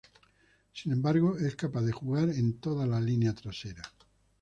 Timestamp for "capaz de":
1.55-1.91